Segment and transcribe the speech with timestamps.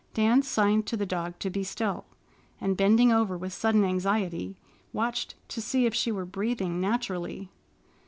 [0.15, 2.05] Dan signed to the dog to be still,
[2.59, 4.57] and, bending over with sudden anxiety,
[4.93, 7.51] watched to see if she were breathing naturally.